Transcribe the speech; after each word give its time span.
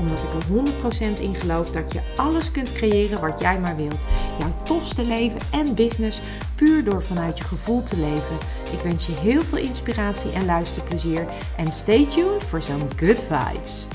Omdat 0.00 0.18
ik 0.18 0.32
er 0.32 1.18
100% 1.18 1.20
in 1.20 1.34
geloof 1.34 1.70
dat 1.70 1.92
je 1.92 2.00
alles 2.16 2.50
kunt 2.50 2.72
creëren 2.72 3.20
wat 3.20 3.40
jij 3.40 3.60
maar 3.60 3.76
wilt. 3.76 4.06
Jouw 4.38 4.54
tofste 4.64 5.04
leven 5.04 5.40
en 5.52 5.74
business 5.74 6.20
puur 6.54 6.84
door 6.84 7.02
vanuit 7.02 7.38
je 7.38 7.44
gevoel 7.44 7.82
te 7.82 7.96
leven. 7.96 8.36
Ik 8.72 8.80
wens 8.82 9.06
je 9.06 9.12
heel 9.12 9.42
veel 9.42 9.58
inspiratie 9.58 10.32
en 10.32 10.44
luisterplezier. 10.44 11.26
En 11.56 11.72
stay 11.72 12.06
tuned 12.06 12.44
voor 12.44 12.62
zo'n 12.62 12.88
good 12.96 13.24
vibes. 13.24 13.86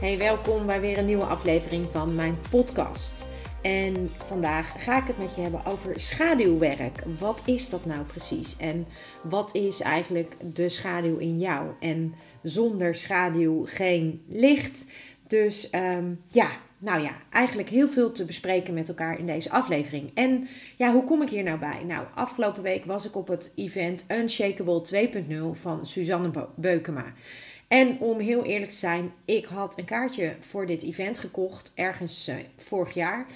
Hey, 0.00 0.18
welkom 0.18 0.66
bij 0.66 0.80
weer 0.80 0.98
een 0.98 1.04
nieuwe 1.04 1.24
aflevering 1.24 1.88
van 1.90 2.14
mijn 2.14 2.38
podcast. 2.50 3.26
En 3.64 4.10
vandaag 4.26 4.84
ga 4.84 5.00
ik 5.00 5.06
het 5.06 5.18
met 5.18 5.34
je 5.34 5.40
hebben 5.40 5.64
over 5.66 6.00
schaduwwerk. 6.00 7.02
Wat 7.18 7.42
is 7.46 7.68
dat 7.68 7.84
nou 7.84 8.04
precies? 8.04 8.56
En 8.56 8.86
wat 9.22 9.54
is 9.54 9.80
eigenlijk 9.80 10.36
de 10.54 10.68
schaduw 10.68 11.16
in 11.16 11.38
jou? 11.38 11.70
En 11.80 12.14
zonder 12.42 12.94
schaduw 12.94 13.66
geen 13.66 14.22
licht. 14.28 14.86
Dus 15.26 15.68
um, 15.72 16.20
ja, 16.30 16.50
nou 16.78 17.02
ja, 17.02 17.12
eigenlijk 17.30 17.68
heel 17.68 17.88
veel 17.88 18.12
te 18.12 18.24
bespreken 18.24 18.74
met 18.74 18.88
elkaar 18.88 19.18
in 19.18 19.26
deze 19.26 19.50
aflevering. 19.50 20.10
En 20.14 20.48
ja, 20.76 20.92
hoe 20.92 21.04
kom 21.04 21.22
ik 21.22 21.28
hier 21.28 21.42
nou 21.42 21.58
bij? 21.58 21.84
Nou, 21.86 22.06
afgelopen 22.14 22.62
week 22.62 22.84
was 22.84 23.06
ik 23.06 23.16
op 23.16 23.28
het 23.28 23.52
event 23.54 24.04
Unshakable 24.08 24.86
2.0 25.54 25.60
van 25.60 25.86
Suzanne 25.86 26.48
Beukema. 26.56 27.12
En 27.68 27.98
om 28.00 28.18
heel 28.18 28.44
eerlijk 28.44 28.70
te 28.70 28.76
zijn, 28.76 29.12
ik 29.24 29.44
had 29.44 29.78
een 29.78 29.84
kaartje 29.84 30.36
voor 30.40 30.66
dit 30.66 30.82
event 30.82 31.18
gekocht, 31.18 31.72
ergens 31.74 32.28
uh, 32.28 32.34
vorig 32.56 32.94
jaar. 32.94 33.26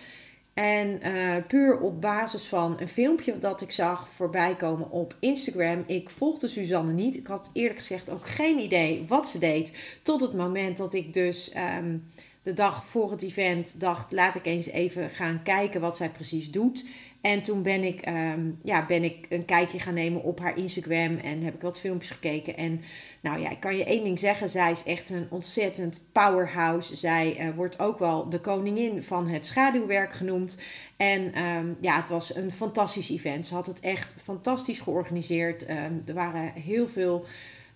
En 0.54 1.00
uh, 1.06 1.36
puur 1.46 1.80
op 1.80 2.00
basis 2.00 2.44
van 2.44 2.76
een 2.80 2.88
filmpje 2.88 3.38
dat 3.38 3.60
ik 3.60 3.70
zag 3.70 4.08
voorbij 4.08 4.56
komen 4.56 4.90
op 4.90 5.16
Instagram. 5.20 5.84
Ik 5.86 6.10
volgde 6.10 6.48
Suzanne 6.48 6.92
niet. 6.92 7.16
Ik 7.16 7.26
had 7.26 7.50
eerlijk 7.52 7.78
gezegd 7.78 8.10
ook 8.10 8.26
geen 8.26 8.58
idee 8.58 9.04
wat 9.06 9.28
ze 9.28 9.38
deed. 9.38 9.98
Tot 10.02 10.20
het 10.20 10.32
moment 10.32 10.76
dat 10.76 10.94
ik 10.94 11.12
dus 11.12 11.52
um, 11.78 12.04
de 12.42 12.52
dag 12.52 12.86
voor 12.86 13.10
het 13.10 13.22
event 13.22 13.80
dacht, 13.80 14.12
laat 14.12 14.34
ik 14.34 14.46
eens 14.46 14.66
even 14.66 15.10
gaan 15.10 15.42
kijken 15.42 15.80
wat 15.80 15.96
zij 15.96 16.10
precies 16.10 16.50
doet. 16.50 16.84
En 17.20 17.42
toen 17.42 17.62
ben 17.62 17.84
ik, 17.84 18.08
um, 18.08 18.58
ja, 18.62 18.86
ben 18.86 19.04
ik 19.04 19.26
een 19.28 19.44
kijkje 19.44 19.78
gaan 19.78 19.94
nemen 19.94 20.22
op 20.22 20.40
haar 20.40 20.58
Instagram 20.58 21.16
en 21.16 21.42
heb 21.42 21.54
ik 21.54 21.60
wat 21.60 21.80
filmpjes 21.80 22.10
gekeken. 22.10 22.56
En 22.56 22.80
nou 23.20 23.40
ja, 23.40 23.50
ik 23.50 23.60
kan 23.60 23.76
je 23.76 23.84
één 23.84 24.04
ding 24.04 24.18
zeggen, 24.18 24.48
zij 24.48 24.70
is 24.70 24.84
echt 24.84 25.10
een 25.10 25.26
ontzettend 25.30 26.00
powerhouse. 26.12 26.96
Zij 26.96 27.36
uh, 27.40 27.54
wordt 27.54 27.78
ook 27.78 27.98
wel 27.98 28.28
de 28.28 28.40
koningin 28.40 29.02
van 29.02 29.28
het 29.28 29.46
schaduwwerk 29.46 30.12
genoemd. 30.12 30.58
En 30.96 31.42
um, 31.42 31.76
ja, 31.80 31.96
het 31.96 32.08
was 32.08 32.34
een 32.34 32.50
fantastisch 32.50 33.10
event. 33.10 33.46
Ze 33.46 33.54
had 33.54 33.66
het 33.66 33.80
echt 33.80 34.14
fantastisch 34.22 34.80
georganiseerd. 34.80 35.70
Um, 35.70 36.02
er 36.06 36.14
waren 36.14 36.52
heel 36.52 36.88
veel 36.88 37.24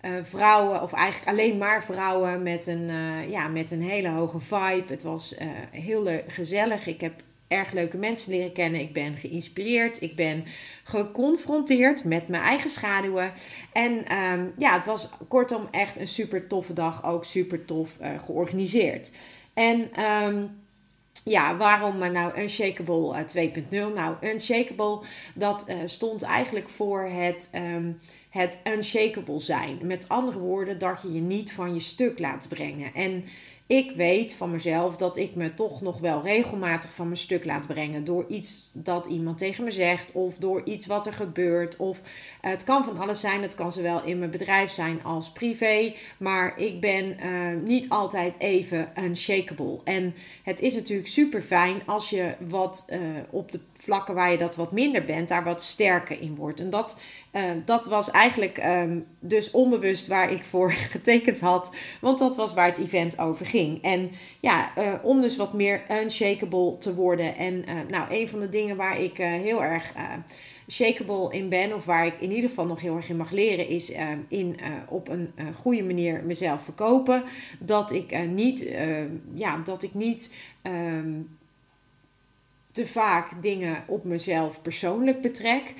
uh, 0.01 0.11
vrouwen, 0.21 0.81
of 0.81 0.93
eigenlijk 0.93 1.29
alleen 1.31 1.57
maar 1.57 1.83
vrouwen 1.83 2.43
met 2.43 2.67
een, 2.67 2.87
uh, 2.89 3.29
ja, 3.29 3.47
met 3.47 3.71
een 3.71 3.81
hele 3.81 4.09
hoge 4.09 4.39
vibe. 4.39 4.83
Het 4.87 5.03
was 5.03 5.35
uh, 5.41 5.47
heel 5.71 6.21
gezellig. 6.27 6.87
Ik 6.87 7.01
heb 7.01 7.13
erg 7.53 7.71
leuke 7.71 7.97
mensen 7.97 8.31
leren 8.31 8.53
kennen. 8.53 8.81
Ik 8.81 8.93
ben 8.93 9.15
geïnspireerd. 9.15 10.01
Ik 10.01 10.15
ben 10.15 10.43
geconfronteerd 10.83 12.03
met 12.03 12.27
mijn 12.27 12.43
eigen 12.43 12.69
schaduwen. 12.69 13.33
En 13.73 14.17
um, 14.17 14.53
ja, 14.57 14.73
het 14.73 14.85
was 14.85 15.09
kortom 15.27 15.67
echt 15.71 15.99
een 15.99 16.07
super 16.07 16.47
toffe 16.47 16.73
dag. 16.73 17.05
Ook 17.05 17.25
super 17.25 17.65
tof 17.65 17.97
georganiseerd. 18.25 19.11
En 19.53 20.03
um, 20.03 20.61
ja, 21.23 21.57
waarom 21.57 21.97
nou 21.97 22.39
Unshakable 22.39 23.25
2.0? 23.25 23.69
Nou, 23.69 24.15
Unshakable, 24.21 25.01
dat 25.35 25.65
uh, 25.69 25.75
stond 25.85 26.21
eigenlijk 26.21 26.69
voor 26.69 27.01
het, 27.01 27.49
um, 27.55 27.99
het 28.33 28.59
unshakable 28.63 29.39
zijn. 29.39 29.79
Met 29.81 30.09
andere 30.09 30.39
woorden, 30.39 30.77
dat 30.77 31.01
je 31.01 31.13
je 31.13 31.21
niet 31.21 31.53
van 31.53 31.73
je 31.73 31.79
stuk 31.79 32.19
laat 32.19 32.47
brengen. 32.49 32.93
En 32.93 33.23
ik 33.67 33.91
weet 33.91 34.33
van 34.33 34.51
mezelf 34.51 34.95
dat 34.95 35.17
ik 35.17 35.35
me 35.35 35.53
toch 35.53 35.81
nog 35.81 35.99
wel 35.99 36.21
regelmatig 36.21 36.93
van 36.93 37.05
mijn 37.05 37.17
stuk 37.17 37.45
laat 37.45 37.67
brengen. 37.67 38.03
Door 38.03 38.25
iets 38.27 38.69
dat 38.71 39.05
iemand 39.05 39.37
tegen 39.37 39.63
me 39.63 39.71
zegt. 39.71 40.11
Of 40.11 40.37
door 40.37 40.61
iets 40.65 40.85
wat 40.85 41.05
er 41.05 41.13
gebeurt. 41.13 41.77
Of 41.77 41.99
uh, 41.99 42.03
het 42.51 42.63
kan 42.63 42.83
van 42.83 42.97
alles 42.97 43.19
zijn. 43.19 43.41
Het 43.41 43.55
kan 43.55 43.71
zowel 43.71 44.03
in 44.03 44.19
mijn 44.19 44.31
bedrijf 44.31 44.71
zijn 44.71 45.03
als 45.03 45.31
privé. 45.31 45.93
Maar 46.17 46.59
ik 46.59 46.79
ben 46.79 47.17
uh, 47.25 47.61
niet 47.63 47.89
altijd 47.89 48.39
even 48.39 48.91
unshakable. 49.03 49.79
En 49.83 50.15
het 50.43 50.59
is 50.59 50.73
natuurlijk 50.73 51.07
super 51.07 51.41
fijn 51.41 51.81
als 51.85 52.09
je 52.09 52.35
wat 52.39 52.85
uh, 52.89 52.99
op 53.29 53.51
de 53.51 53.59
vlakken 53.83 54.15
waar 54.15 54.31
je 54.31 54.37
dat 54.37 54.55
wat 54.55 54.71
minder 54.71 55.03
bent, 55.03 55.27
daar 55.29 55.43
wat 55.43 55.61
sterker 55.61 56.21
in 56.21 56.35
wordt. 56.35 56.59
En 56.59 56.69
dat, 56.69 56.97
uh, 57.31 57.41
dat 57.65 57.85
was 57.85 58.11
eigenlijk 58.11 58.57
um, 58.65 59.05
dus 59.19 59.51
onbewust 59.51 60.07
waar 60.07 60.31
ik 60.31 60.43
voor 60.43 60.71
getekend 60.95 61.39
had, 61.39 61.75
want 62.01 62.19
dat 62.19 62.35
was 62.35 62.53
waar 62.53 62.67
het 62.67 62.77
event 62.77 63.19
over 63.19 63.45
ging. 63.45 63.81
En 63.81 64.11
ja, 64.39 64.77
uh, 64.77 64.93
om 65.01 65.21
dus 65.21 65.35
wat 65.35 65.53
meer 65.53 65.81
unshakable 65.91 66.77
te 66.77 66.95
worden. 66.95 67.35
En 67.35 67.53
uh, 67.53 67.75
nou, 67.89 68.05
een 68.09 68.27
van 68.27 68.39
de 68.39 68.49
dingen 68.49 68.75
waar 68.75 68.99
ik 68.99 69.17
heel 69.17 69.63
erg 69.63 69.93
shakeable 70.71 71.33
in 71.33 71.49
ben, 71.49 71.73
of 71.73 71.85
waar 71.85 72.05
ik 72.05 72.13
in 72.19 72.31
ieder 72.31 72.49
geval 72.49 72.65
nog 72.65 72.81
heel 72.81 72.95
erg 72.95 73.09
in 73.09 73.17
mag 73.17 73.31
leren, 73.31 73.67
is 73.67 73.93
in, 74.27 74.55
op 74.89 75.09
een 75.09 75.33
goede 75.61 75.83
manier 75.83 76.23
mezelf 76.25 76.63
verkopen. 76.63 77.23
Dat 77.59 77.91
ik 77.91 78.27
niet, 78.27 78.75
ja, 79.33 79.57
dat 79.57 79.83
ik 79.83 79.93
niet 79.93 80.33
um, 80.63 81.37
te 82.73 82.87
vaak 82.87 83.41
dingen 83.41 83.83
op 83.87 84.03
mezelf 84.03 84.61
persoonlijk 84.61 85.21
betrek. 85.21 85.73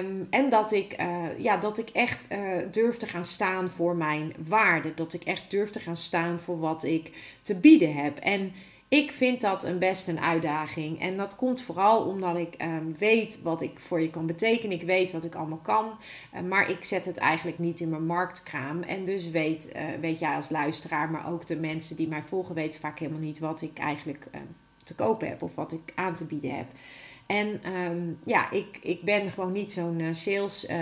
Um, 0.00 0.26
en 0.30 0.48
dat 0.48 0.72
ik, 0.72 1.00
uh, 1.00 1.38
ja, 1.38 1.56
dat 1.56 1.78
ik 1.78 1.88
echt 1.88 2.26
uh, 2.32 2.38
durf 2.70 2.96
te 2.96 3.06
gaan 3.06 3.24
staan 3.24 3.68
voor 3.68 3.96
mijn 3.96 4.34
waarde. 4.48 4.94
Dat 4.94 5.12
ik 5.12 5.24
echt 5.24 5.50
durf 5.50 5.70
te 5.70 5.80
gaan 5.80 5.96
staan 5.96 6.38
voor 6.38 6.58
wat 6.58 6.84
ik 6.84 7.36
te 7.42 7.54
bieden 7.54 7.94
heb. 7.94 8.18
En 8.18 8.52
ik 8.88 9.12
vind 9.12 9.40
dat 9.40 9.64
een 9.64 9.78
best 9.78 10.08
een 10.08 10.20
uitdaging. 10.20 11.00
En 11.00 11.16
dat 11.16 11.36
komt 11.36 11.62
vooral 11.62 12.04
omdat 12.04 12.36
ik 12.36 12.62
um, 12.62 12.94
weet 12.98 13.42
wat 13.42 13.62
ik 13.62 13.78
voor 13.78 14.00
je 14.00 14.10
kan 14.10 14.26
betekenen. 14.26 14.80
Ik 14.80 14.86
weet 14.86 15.12
wat 15.12 15.24
ik 15.24 15.34
allemaal 15.34 15.60
kan. 15.62 15.86
Uh, 16.34 16.40
maar 16.40 16.70
ik 16.70 16.84
zet 16.84 17.04
het 17.04 17.18
eigenlijk 17.18 17.58
niet 17.58 17.80
in 17.80 17.88
mijn 17.88 18.06
marktkraam. 18.06 18.82
En 18.82 19.04
dus 19.04 19.30
weet, 19.30 19.72
weet 20.00 20.18
jij 20.18 20.34
als 20.34 20.50
luisteraar, 20.50 21.10
maar 21.10 21.32
ook 21.32 21.46
de 21.46 21.56
mensen 21.56 21.96
die 21.96 22.08
mij 22.08 22.22
volgen, 22.22 22.54
weten 22.54 22.80
vaak 22.80 22.98
helemaal 22.98 23.20
niet 23.20 23.38
wat 23.38 23.62
ik 23.62 23.78
eigenlijk 23.78 24.28
te 24.88 24.94
kopen 24.94 25.28
heb 25.28 25.42
of 25.42 25.54
wat 25.54 25.72
ik 25.72 25.92
aan 25.94 26.14
te 26.14 26.24
bieden 26.24 26.56
heb. 26.56 26.66
En 27.26 27.72
um, 27.72 28.18
ja, 28.24 28.50
ik, 28.50 28.78
ik 28.82 29.02
ben 29.02 29.30
gewoon 29.30 29.52
niet 29.52 29.72
zo'n 29.72 29.98
uh, 29.98 30.14
sales 30.14 30.68
uh, 30.68 30.76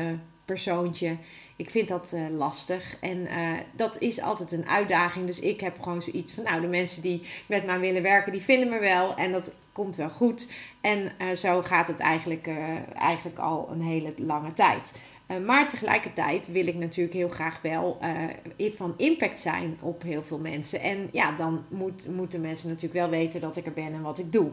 persoontje. 0.45 1.17
Ik 1.57 1.71
vind 1.71 1.89
dat 1.89 2.13
uh, 2.15 2.29
lastig 2.31 2.97
en 3.01 3.29
dat 3.77 3.99
is 3.99 4.21
altijd 4.21 4.53
een 4.53 4.67
uitdaging. 4.67 5.27
Dus 5.27 5.41
ik 5.41 5.61
heb 5.61 5.83
gewoon 5.83 6.03
zoiets 6.03 6.33
van, 6.33 6.45
nou, 6.45 6.61
de 6.61 6.67
mensen 6.67 7.03
die 7.03 7.23
met 7.47 7.67
mij 7.67 7.81
willen 7.81 8.03
werken, 8.03 8.33
die 8.33 8.41
vinden 8.41 8.69
me 8.69 8.79
wel 8.79 9.15
en 9.15 9.33
dat 9.33 9.53
komt 9.73 9.97
wel 9.97 10.11
goed. 10.11 10.49
En 10.81 11.13
zo 11.37 11.63
gaat 11.63 11.89
het 11.89 12.01
eigenlijk, 12.01 12.49
eigenlijk 12.95 13.39
al 13.39 13.69
een 13.71 13.83
hele 13.83 14.13
lange 14.17 14.53
tijd. 14.53 14.93
Uh, 15.31 15.47
maar 15.47 15.69
tegelijkertijd 15.69 16.53
wil 16.53 16.67
ik 16.67 16.75
natuurlijk 16.75 17.17
heel 17.17 17.29
graag 17.29 17.61
wel 17.63 17.99
uh, 18.59 18.71
van 18.71 18.95
impact 18.97 19.39
zijn 19.39 19.79
op 19.83 20.03
heel 20.03 20.23
veel 20.23 20.39
mensen. 20.39 20.81
En 20.81 21.09
ja, 21.13 21.33
dan 21.33 21.65
moet, 21.69 22.09
moeten 22.09 22.41
mensen 22.41 22.69
natuurlijk 22.69 23.01
wel 23.01 23.11
weten 23.11 23.41
dat 23.41 23.57
ik 23.57 23.67
er 23.67 23.73
ben 23.73 23.93
en 23.93 24.03
wat 24.03 24.19
ik 24.19 24.33
doe. 24.33 24.51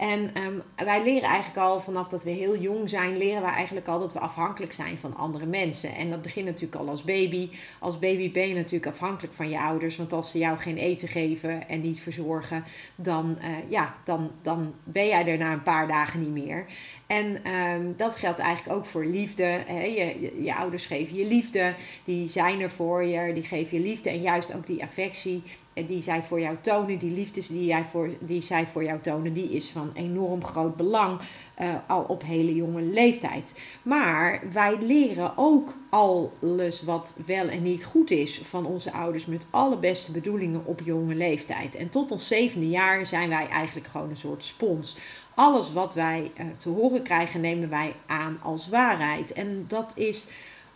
En 0.00 0.42
um, 0.42 0.62
wij 0.76 1.02
leren 1.02 1.28
eigenlijk 1.28 1.58
al 1.66 1.80
vanaf 1.80 2.08
dat 2.08 2.22
we 2.22 2.30
heel 2.30 2.58
jong 2.58 2.88
zijn, 2.88 3.16
leren 3.16 3.42
wij 3.42 3.50
eigenlijk 3.50 3.88
al 3.88 3.98
dat 3.98 4.12
we 4.12 4.18
afhankelijk 4.18 4.72
zijn 4.72 4.98
van 4.98 5.16
andere 5.16 5.46
mensen. 5.46 5.94
En 5.94 6.10
dat 6.10 6.22
begint 6.22 6.46
natuurlijk 6.46 6.80
al 6.80 6.88
als 6.88 7.04
baby. 7.04 7.50
Als 7.78 7.98
baby 7.98 8.32
ben 8.32 8.48
je 8.48 8.54
natuurlijk 8.54 8.86
afhankelijk 8.86 9.34
van 9.34 9.48
je 9.48 9.60
ouders. 9.60 9.96
Want 9.96 10.12
als 10.12 10.30
ze 10.30 10.38
jou 10.38 10.58
geen 10.58 10.76
eten 10.76 11.08
geven 11.08 11.68
en 11.68 11.80
niet 11.80 12.00
verzorgen, 12.00 12.64
dan, 12.96 13.38
uh, 13.42 13.46
ja, 13.68 13.94
dan, 14.04 14.30
dan 14.42 14.74
ben 14.84 15.06
jij 15.06 15.26
er 15.26 15.38
na 15.38 15.52
een 15.52 15.62
paar 15.62 15.88
dagen 15.88 16.20
niet 16.20 16.44
meer. 16.44 16.66
En 17.06 17.52
um, 17.52 17.94
dat 17.96 18.16
geldt 18.16 18.38
eigenlijk 18.38 18.78
ook 18.78 18.86
voor 18.86 19.04
liefde. 19.04 19.44
Hè? 19.44 19.82
Je, 19.84 20.20
je, 20.20 20.42
je, 20.42 20.54
ouders 20.54 20.86
geven 20.86 21.16
je 21.16 21.26
liefde, 21.26 21.74
die 22.04 22.28
zijn 22.28 22.60
er 22.60 22.70
voor 22.70 23.04
je, 23.04 23.32
die 23.32 23.42
geven 23.42 23.76
je 23.78 23.84
liefde 23.84 24.10
en 24.10 24.20
juist 24.20 24.54
ook 24.54 24.66
die 24.66 24.82
affectie. 24.82 25.42
Die 25.74 26.02
zij 26.02 26.22
voor 26.22 26.40
jou 26.40 26.56
tonen, 26.60 26.98
die 26.98 27.10
liefdes 27.10 27.46
die, 27.46 27.64
jij 27.64 27.84
voor, 27.84 28.10
die 28.20 28.40
zij 28.40 28.66
voor 28.66 28.84
jou 28.84 29.00
tonen, 29.00 29.32
die 29.32 29.50
is 29.50 29.70
van 29.70 29.90
enorm 29.94 30.44
groot 30.44 30.76
belang 30.76 31.20
uh, 31.60 31.74
al 31.86 32.02
op 32.02 32.22
hele 32.22 32.54
jonge 32.54 32.82
leeftijd. 32.82 33.58
Maar 33.82 34.42
wij 34.52 34.78
leren 34.80 35.32
ook 35.36 35.74
alles 35.90 36.82
wat 36.82 37.16
wel 37.26 37.48
en 37.48 37.62
niet 37.62 37.84
goed 37.84 38.10
is 38.10 38.40
van 38.44 38.66
onze 38.66 38.92
ouders 38.92 39.26
met 39.26 39.46
alle 39.50 39.78
beste 39.78 40.12
bedoelingen 40.12 40.66
op 40.66 40.80
jonge 40.84 41.14
leeftijd. 41.14 41.76
En 41.76 41.88
tot 41.88 42.10
ons 42.10 42.26
zevende 42.26 42.68
jaar 42.68 43.06
zijn 43.06 43.28
wij 43.28 43.48
eigenlijk 43.48 43.86
gewoon 43.86 44.10
een 44.10 44.16
soort 44.16 44.44
spons. 44.44 44.96
Alles 45.34 45.72
wat 45.72 45.94
wij 45.94 46.30
uh, 46.40 46.46
te 46.56 46.68
horen 46.68 47.02
krijgen, 47.02 47.40
nemen 47.40 47.68
wij 47.68 47.94
aan 48.06 48.38
als 48.42 48.68
waarheid. 48.68 49.32
En 49.32 49.64
dat 49.68 49.92
is 49.96 50.26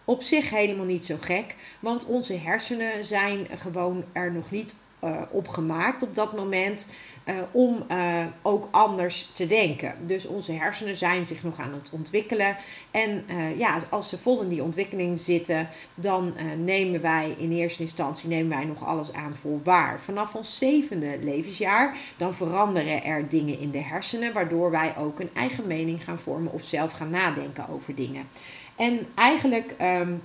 op 0.05 0.23
zich 0.23 0.51
helemaal 0.51 0.85
niet 0.85 1.05
zo 1.05 1.17
gek, 1.21 1.57
want 1.81 2.05
onze 2.05 2.35
hersenen 2.35 3.05
zijn 3.05 3.47
gewoon 3.59 4.05
er 4.13 4.33
nog 4.33 4.51
niet 4.51 4.75
uh, 5.05 5.23
opgemaakt 5.31 6.03
op 6.03 6.15
dat 6.15 6.37
moment 6.37 6.89
uh, 7.25 7.35
om 7.53 7.85
uh, 7.91 8.25
ook 8.43 8.69
anders 8.71 9.31
te 9.33 9.47
denken. 9.47 9.95
Dus 10.07 10.27
onze 10.27 10.53
hersenen 10.53 10.97
zijn 10.97 11.27
zich 11.27 11.43
nog 11.43 11.59
aan 11.59 11.73
het 11.73 11.91
ontwikkelen. 11.93 12.57
En 12.91 13.25
ja, 13.57 13.79
als 13.91 14.09
ze 14.09 14.19
vol 14.19 14.43
in 14.43 14.49
die 14.49 14.63
ontwikkeling 14.63 15.21
zitten, 15.21 15.69
dan 15.95 16.35
nemen 16.59 17.01
wij 17.01 17.35
in 17.39 17.53
eerste 17.53 17.83
instantie 17.83 18.29
nemen 18.29 18.57
wij 18.57 18.65
nog 18.65 18.85
alles 18.85 19.13
aan 19.13 19.35
voor 19.41 19.63
waar. 19.63 20.01
Vanaf 20.01 20.35
ons 20.35 20.59
zevende 20.59 21.19
levensjaar, 21.23 21.97
dan 22.17 22.35
veranderen 22.35 23.05
er 23.05 23.29
dingen 23.29 23.59
in 23.59 23.71
de 23.71 23.83
hersenen, 23.83 24.33
waardoor 24.33 24.71
wij 24.71 24.97
ook 24.97 25.21
een 25.21 25.31
eigen 25.35 25.67
mening 25.67 26.05
gaan 26.05 26.19
vormen 26.19 26.53
of 26.53 26.65
zelf 26.65 26.93
gaan 26.93 27.11
nadenken 27.11 27.69
over 27.69 27.95
dingen. 27.95 28.29
En 28.77 29.07
eigenlijk. 29.15 29.75
Um, 29.81 30.23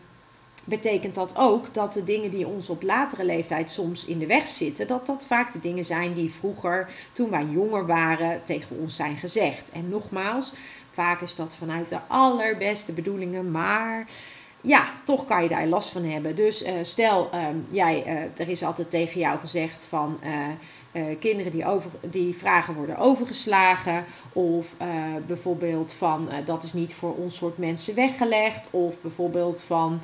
betekent 0.66 1.16
dat 1.16 1.34
ook 1.38 1.74
dat 1.74 1.94
de 1.94 2.04
dingen 2.04 2.32
die 2.32 2.48
ons 2.48 2.70
op 2.70 2.84
latere 2.84 3.26
leeftijd 3.26 3.72
soms 3.72 4.06
in 4.06 4.20
de 4.20 4.26
weg 4.26 4.48
zitten, 4.48 4.88
dat 4.88 5.06
dat 5.06 5.26
vaak 5.26 5.52
de 5.52 5.60
dingen 5.60 5.86
zijn 5.86 6.14
die 6.14 6.32
vroeger, 6.32 6.90
toen 7.12 7.30
wij 7.30 7.46
jonger 7.46 7.86
waren, 7.86 8.44
tegen 8.44 8.78
ons 8.80 8.96
zijn 8.96 9.18
gezegd. 9.18 9.72
En 9.72 9.90
nogmaals, 9.90 10.54
vaak 10.92 11.22
is 11.22 11.36
dat 11.36 11.56
vanuit 11.56 11.90
de 11.90 12.00
allerbeste 12.08 12.92
bedoelingen, 12.92 13.52
maar 13.52 14.08
ja, 14.62 14.94
toch 15.04 15.26
kan 15.26 15.44
je 15.44 15.50
daar 15.50 15.68
last 15.68 15.90
van 15.90 16.04
hebben. 16.04 16.36
Dus 16.36 16.64
uh, 16.64 16.72
stel, 16.82 17.30
uh, 17.34 17.48
jij, 17.72 18.04
uh, 18.06 18.40
er 18.40 18.50
is 18.50 18.64
altijd 18.64 18.90
tegen 18.90 19.20
jou 19.20 19.40
gezegd 19.40 19.86
van 19.86 20.20
uh, 20.24 20.48
kinderen 21.19 21.51
die, 21.51 21.65
over, 21.65 21.91
die 22.09 22.36
vragen 22.36 22.74
worden 22.74 22.97
overgeslagen. 22.97 24.06
Of 24.33 24.75
uh, 24.81 24.88
bijvoorbeeld 25.27 25.94
van 25.94 26.27
uh, 26.31 26.36
dat 26.45 26.63
is 26.63 26.74
niet 26.74 26.94
voor 26.94 27.15
ons 27.15 27.36
soort 27.36 27.57
mensen 27.57 27.95
weggelegd. 27.95 28.68
Of 28.71 29.01
bijvoorbeeld 29.01 29.62
van 29.62 30.01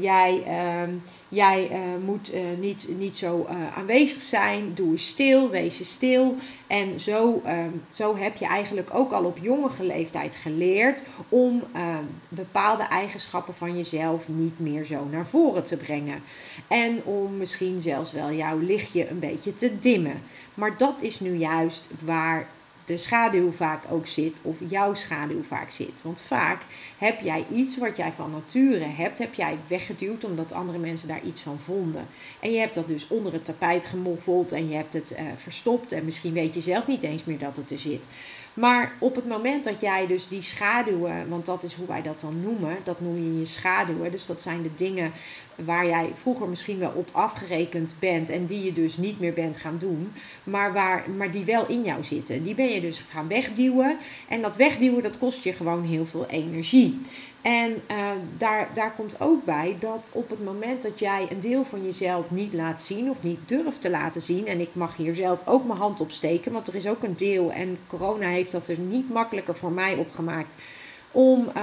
jij, 0.00 0.42
ehm, 0.46 0.90
jij 1.28 1.70
moet 2.04 2.32
niet, 2.60 2.86
niet 2.98 3.16
zo 3.16 3.46
aanwezig 3.74 4.22
zijn. 4.22 4.74
Doe 4.74 4.90
eens 4.90 5.06
stil, 5.06 5.50
wees 5.50 5.78
eens 5.78 5.90
stil. 5.90 6.34
En 6.66 7.00
zo, 7.00 7.40
ehm, 7.44 7.70
zo 7.92 8.16
heb 8.16 8.36
je 8.36 8.46
eigenlijk 8.46 8.94
ook 8.94 9.12
al 9.12 9.24
op 9.24 9.38
jonge 9.38 9.70
leeftijd 9.78 10.36
geleerd 10.36 11.02
om 11.28 11.62
ehm, 11.72 12.04
bepaalde 12.28 12.82
eigenschappen 12.82 13.54
van 13.54 13.76
jezelf 13.76 14.28
niet 14.28 14.58
meer 14.58 14.84
zo 14.84 15.04
naar 15.10 15.26
voren 15.26 15.64
te 15.64 15.76
brengen. 15.76 16.22
En 16.68 17.04
om 17.04 17.36
misschien 17.36 17.80
zelfs 17.80 18.12
wel 18.12 18.32
jouw 18.32 18.58
lichtje 18.58 19.10
een 19.10 19.18
beetje 19.18 19.54
te 19.54 19.78
dimmen. 19.78 20.05
Maar 20.54 20.76
dat 20.76 21.02
is 21.02 21.20
nu 21.20 21.36
juist 21.36 21.88
waar 22.04 22.48
de 22.86 22.96
schaduw 22.96 23.52
vaak 23.52 23.84
ook 23.90 24.06
zit, 24.06 24.40
of 24.42 24.56
jouw 24.68 24.94
schaduw 24.94 25.42
vaak 25.42 25.70
zit. 25.70 26.02
Want 26.02 26.20
vaak 26.20 26.62
heb 26.98 27.20
jij 27.20 27.44
iets 27.52 27.78
wat 27.78 27.96
jij 27.96 28.12
van 28.12 28.30
nature 28.30 28.84
hebt, 28.84 29.18
heb 29.18 29.34
jij 29.34 29.58
weggeduwd 29.66 30.24
omdat 30.24 30.52
andere 30.52 30.78
mensen 30.78 31.08
daar 31.08 31.24
iets 31.24 31.40
van 31.40 31.58
vonden. 31.58 32.06
En 32.40 32.52
je 32.52 32.58
hebt 32.58 32.74
dat 32.74 32.88
dus 32.88 33.08
onder 33.08 33.32
het 33.32 33.44
tapijt 33.44 33.86
gemoffeld 33.86 34.52
en 34.52 34.68
je 34.68 34.76
hebt 34.76 34.92
het 34.92 35.12
uh, 35.12 35.18
verstopt 35.36 35.92
en 35.92 36.04
misschien 36.04 36.32
weet 36.32 36.54
je 36.54 36.60
zelf 36.60 36.86
niet 36.86 37.02
eens 37.02 37.24
meer 37.24 37.38
dat 37.38 37.56
het 37.56 37.70
er 37.70 37.78
zit. 37.78 38.08
Maar 38.56 38.92
op 38.98 39.14
het 39.14 39.28
moment 39.28 39.64
dat 39.64 39.80
jij 39.80 40.06
dus 40.06 40.28
die 40.28 40.42
schaduwen, 40.42 41.28
want 41.28 41.46
dat 41.46 41.62
is 41.62 41.74
hoe 41.74 41.86
wij 41.86 42.02
dat 42.02 42.20
dan 42.20 42.40
noemen, 42.40 42.76
dat 42.82 43.00
noem 43.00 43.16
je 43.16 43.38
je 43.38 43.44
schaduwen. 43.44 44.10
Dus 44.10 44.26
dat 44.26 44.42
zijn 44.42 44.62
de 44.62 44.70
dingen 44.76 45.12
waar 45.54 45.86
jij 45.86 46.10
vroeger 46.14 46.48
misschien 46.48 46.78
wel 46.78 46.92
op 46.94 47.08
afgerekend 47.12 47.94
bent 47.98 48.28
en 48.28 48.46
die 48.46 48.64
je 48.64 48.72
dus 48.72 48.96
niet 48.96 49.20
meer 49.20 49.32
bent 49.32 49.56
gaan 49.56 49.78
doen, 49.78 50.12
maar, 50.44 50.72
waar, 50.72 51.10
maar 51.16 51.30
die 51.30 51.44
wel 51.44 51.66
in 51.66 51.82
jou 51.82 52.02
zitten. 52.02 52.42
Die 52.42 52.54
ben 52.54 52.68
je 52.68 52.75
dus 52.80 53.02
gaan 53.10 53.28
wegduwen. 53.28 53.96
En 54.28 54.42
dat 54.42 54.56
wegduwen, 54.56 55.02
dat 55.02 55.18
kost 55.18 55.42
je 55.42 55.52
gewoon 55.52 55.84
heel 55.84 56.06
veel 56.06 56.26
energie. 56.26 56.98
En 57.42 57.82
uh, 57.90 58.10
daar, 58.36 58.68
daar 58.74 58.92
komt 58.92 59.20
ook 59.20 59.44
bij 59.44 59.76
dat 59.80 60.10
op 60.12 60.30
het 60.30 60.44
moment 60.44 60.82
dat 60.82 60.98
jij 60.98 61.26
een 61.30 61.40
deel 61.40 61.64
van 61.64 61.84
jezelf 61.84 62.30
niet 62.30 62.52
laat 62.52 62.80
zien 62.80 63.10
of 63.10 63.22
niet 63.22 63.38
durft 63.46 63.80
te 63.80 63.90
laten 63.90 64.20
zien, 64.20 64.46
en 64.46 64.60
ik 64.60 64.68
mag 64.72 64.96
hier 64.96 65.14
zelf 65.14 65.40
ook 65.44 65.64
mijn 65.64 65.78
hand 65.78 66.00
op 66.00 66.10
steken, 66.10 66.52
want 66.52 66.68
er 66.68 66.74
is 66.74 66.86
ook 66.86 67.02
een 67.02 67.16
deel, 67.16 67.52
en 67.52 67.78
corona 67.86 68.28
heeft 68.28 68.52
dat 68.52 68.68
er 68.68 68.78
niet 68.78 69.12
makkelijker 69.12 69.56
voor 69.56 69.72
mij 69.72 69.96
opgemaakt, 69.96 70.62
om, 71.10 71.48
uh, 71.56 71.62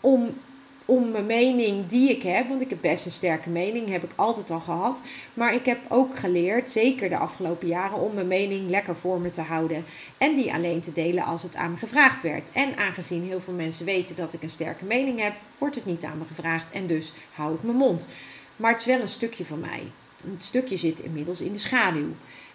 om 0.00 0.34
om 0.84 1.10
mijn 1.10 1.26
mening 1.26 1.86
die 1.86 2.10
ik 2.10 2.22
heb, 2.22 2.48
want 2.48 2.60
ik 2.60 2.70
heb 2.70 2.78
best 2.80 3.04
een 3.04 3.10
sterke 3.10 3.48
mening, 3.48 3.88
heb 3.88 4.04
ik 4.04 4.12
altijd 4.16 4.50
al 4.50 4.60
gehad. 4.60 5.02
Maar 5.34 5.54
ik 5.54 5.64
heb 5.64 5.78
ook 5.88 6.18
geleerd, 6.18 6.70
zeker 6.70 7.08
de 7.08 7.18
afgelopen 7.18 7.68
jaren, 7.68 7.98
om 7.98 8.14
mijn 8.14 8.26
mening 8.26 8.70
lekker 8.70 8.96
voor 8.96 9.20
me 9.20 9.30
te 9.30 9.40
houden. 9.40 9.84
En 10.18 10.34
die 10.34 10.52
alleen 10.52 10.80
te 10.80 10.92
delen 10.92 11.24
als 11.24 11.42
het 11.42 11.56
aan 11.56 11.70
me 11.70 11.76
gevraagd 11.76 12.22
werd. 12.22 12.50
En 12.52 12.76
aangezien 12.76 13.24
heel 13.24 13.40
veel 13.40 13.54
mensen 13.54 13.86
weten 13.86 14.16
dat 14.16 14.32
ik 14.32 14.42
een 14.42 14.48
sterke 14.48 14.84
mening 14.84 15.20
heb, 15.20 15.34
wordt 15.58 15.74
het 15.74 15.86
niet 15.86 16.04
aan 16.04 16.18
me 16.18 16.24
gevraagd 16.24 16.70
en 16.70 16.86
dus 16.86 17.12
hou 17.34 17.54
ik 17.54 17.62
mijn 17.62 17.76
mond. 17.76 18.08
Maar 18.56 18.70
het 18.70 18.80
is 18.80 18.86
wel 18.86 19.00
een 19.00 19.08
stukje 19.08 19.44
van 19.44 19.60
mij. 19.60 19.82
Een 20.24 20.36
stukje 20.38 20.76
zit 20.76 21.00
inmiddels 21.00 21.40
in 21.40 21.52
de 21.52 21.58
schaduw. 21.58 22.08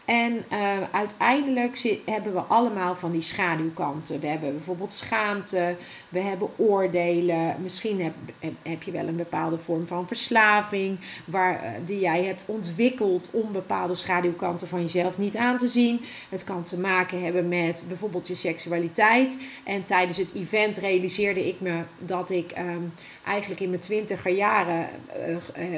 En 0.10 0.44
uh, 0.52 0.78
uiteindelijk 0.92 2.00
hebben 2.06 2.34
we 2.34 2.40
allemaal 2.40 2.96
van 2.96 3.12
die 3.12 3.22
schaduwkanten. 3.22 4.20
We 4.20 4.28
hebben 4.28 4.54
bijvoorbeeld 4.54 4.94
schaamte, 4.94 5.76
we 6.10 6.20
hebben 6.20 6.50
oordelen. 6.56 7.56
Misschien 7.62 8.02
heb, 8.02 8.14
heb 8.62 8.84
je 8.84 8.92
wel 8.92 9.08
een 9.08 9.16
bepaalde 9.16 9.58
vorm 9.58 9.88
van 9.88 10.08
verslaving 10.08 11.00
waar, 11.26 11.64
uh, 11.64 11.70
die 11.86 12.00
jij 12.00 12.24
hebt 12.24 12.46
ontwikkeld 12.48 13.30
om 13.32 13.52
bepaalde 13.52 13.96
schaduwkanten 13.96 14.68
van 14.68 14.82
jezelf 14.82 15.18
niet 15.18 15.38
aan 15.38 15.58
te 15.58 15.68
zien. 15.68 16.02
Het 16.30 16.44
kan 16.44 16.64
te 16.64 16.80
maken 16.80 17.24
hebben 17.24 17.48
met 17.48 17.84
bijvoorbeeld 17.88 18.28
je 18.28 18.36
seksualiteit. 18.36 19.38
En 19.64 19.84
tijdens 19.84 20.18
het 20.18 20.34
event 20.34 20.78
realiseerde 20.78 21.48
ik 21.48 21.62
me 21.62 21.82
dat 22.00 22.30
ik 22.30 22.52
um, 22.58 22.94
eigenlijk 23.30 23.62
in 23.62 23.70
mijn 23.70 23.82
twintiger 23.82 24.32
jaren 24.32 24.90
uh, 25.58 25.78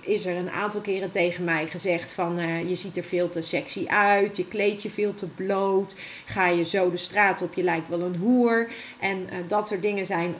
is 0.00 0.26
er 0.26 0.36
een 0.36 0.50
aantal 0.50 0.80
keren 0.80 1.10
tegen 1.10 1.44
mij 1.44 1.66
gezegd 1.66 2.12
van 2.12 2.38
je 2.68 2.74
ziet 2.74 2.96
er 2.96 3.02
veel 3.02 3.28
te 3.28 3.40
sexy 3.40 3.86
uit, 3.86 4.36
je 4.36 4.46
kleed 4.46 4.82
je 4.82 4.90
veel 4.90 5.14
te 5.14 5.26
bloot, 5.26 5.94
ga 6.24 6.48
je 6.48 6.64
zo 6.64 6.90
de 6.90 6.96
straat 6.96 7.42
op, 7.42 7.54
je 7.54 7.62
lijkt 7.62 7.88
wel 7.88 8.00
een 8.00 8.16
hoer. 8.16 8.68
En 9.00 9.28
dat 9.46 9.66
soort 9.66 9.82
dingen 9.82 10.06
zijn 10.06 10.34